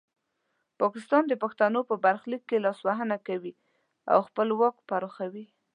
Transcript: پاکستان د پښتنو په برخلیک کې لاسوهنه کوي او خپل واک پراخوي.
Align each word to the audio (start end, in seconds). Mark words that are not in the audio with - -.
پاکستان 0.81 1.23
د 1.27 1.33
پښتنو 1.43 1.79
په 1.89 1.95
برخلیک 2.05 2.43
کې 2.49 2.63
لاسوهنه 2.65 3.17
کوي 3.27 3.53
او 4.11 4.19
خپل 4.27 4.47
واک 4.59 4.75
پراخوي. 4.89 5.45